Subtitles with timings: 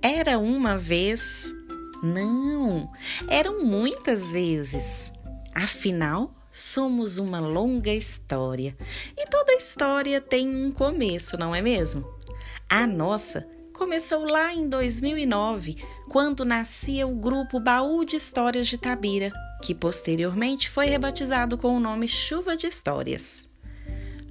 [0.00, 1.52] Era uma vez?
[2.02, 2.90] Não,
[3.28, 5.12] eram muitas vezes.
[5.52, 8.76] Afinal, somos uma longa história
[9.16, 12.08] e toda história tem um começo, não é mesmo?
[12.70, 15.76] A nossa começou lá em 2009,
[16.08, 21.80] quando nascia o grupo Baú de Histórias de Tabira, que posteriormente foi rebatizado com o
[21.80, 23.48] nome Chuva de Histórias.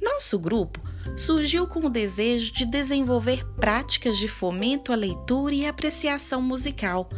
[0.00, 0.80] Nosso grupo
[1.16, 7.08] surgiu com o desejo de desenvolver práticas de fomento à leitura e apreciação musical,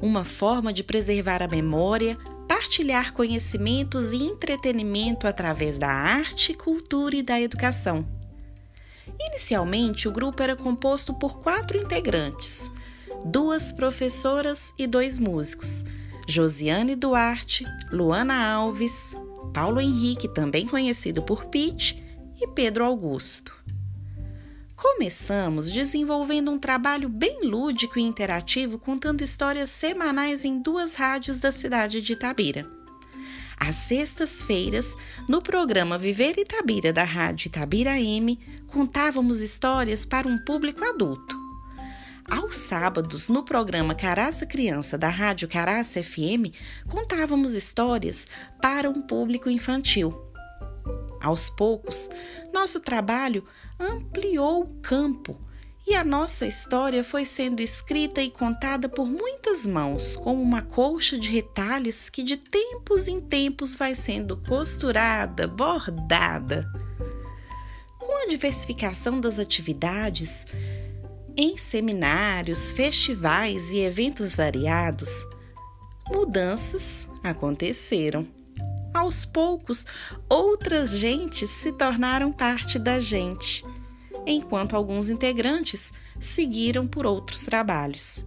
[0.00, 2.16] uma forma de preservar a memória,
[2.48, 8.06] partilhar conhecimentos e entretenimento através da arte, cultura e da educação.
[9.18, 12.70] Inicialmente, o grupo era composto por quatro integrantes:
[13.24, 15.84] duas professoras e dois músicos,
[16.26, 19.16] Josiane Duarte, Luana Alves,
[19.52, 22.02] Paulo Henrique, também conhecido por Pete,
[22.42, 23.54] e Pedro Augusto.
[24.74, 31.52] Começamos desenvolvendo um trabalho bem lúdico e interativo, contando histórias semanais em duas rádios da
[31.52, 32.66] cidade de Itabira.
[33.56, 34.96] Às sextas-feiras,
[35.28, 38.36] no programa Viver Itabira da Rádio Itabira M,
[38.66, 41.40] contávamos histórias para um público adulto.
[42.28, 46.50] Aos sábados, no programa Caraça Criança da Rádio Caraça FM,
[46.88, 48.26] contávamos histórias
[48.60, 50.31] para um público infantil.
[51.22, 52.10] Aos poucos,
[52.52, 53.44] nosso trabalho
[53.78, 55.40] ampliou o campo
[55.86, 61.18] e a nossa história foi sendo escrita e contada por muitas mãos, como uma colcha
[61.18, 66.68] de retalhos que de tempos em tempos vai sendo costurada, bordada.
[67.98, 70.46] Com a diversificação das atividades,
[71.36, 75.24] em seminários, festivais e eventos variados,
[76.12, 78.41] mudanças aconteceram.
[78.94, 79.86] Aos poucos,
[80.28, 83.64] outras gentes se tornaram parte da gente,
[84.26, 88.24] enquanto alguns integrantes seguiram por outros trabalhos.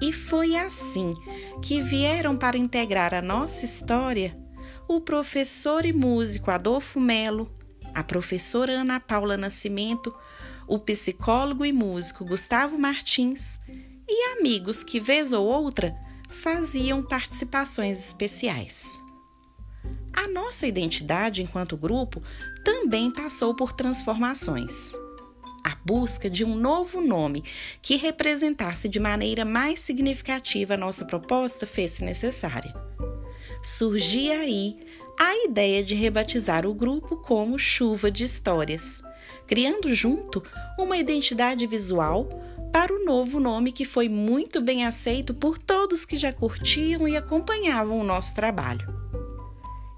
[0.00, 1.14] E foi assim
[1.62, 4.36] que vieram para integrar a nossa história
[4.88, 7.50] o professor e músico Adolfo Melo,
[7.94, 10.14] a professora Ana Paula Nascimento,
[10.66, 13.58] o psicólogo e músico Gustavo Martins
[14.08, 15.94] e amigos que, vez ou outra,
[16.30, 19.01] faziam participações especiais.
[20.12, 22.22] A nossa identidade enquanto grupo
[22.64, 24.94] também passou por transformações.
[25.64, 27.44] A busca de um novo nome
[27.80, 32.74] que representasse de maneira mais significativa a nossa proposta fez-se necessária.
[33.62, 34.76] Surgia aí
[35.18, 39.02] a ideia de rebatizar o grupo como Chuva de Histórias
[39.46, 40.42] criando junto
[40.78, 42.28] uma identidade visual
[42.72, 47.16] para o novo nome que foi muito bem aceito por todos que já curtiam e
[47.16, 49.01] acompanhavam o nosso trabalho.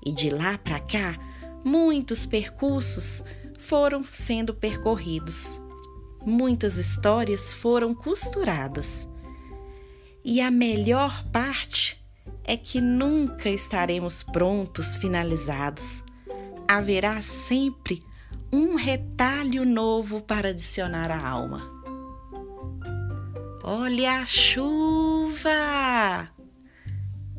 [0.05, 1.19] E de lá para cá,
[1.65, 3.25] muitos percursos
[3.59, 5.61] foram sendo percorridos,
[6.25, 9.09] muitas histórias foram costuradas.
[10.23, 12.03] E a melhor parte
[12.45, 16.03] é que nunca estaremos prontos, finalizados.
[16.69, 18.03] Haverá sempre
[18.53, 21.59] um retalho novo para adicionar à alma.
[23.63, 25.51] Olha a chuva!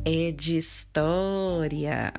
[0.03, 2.13] É de história.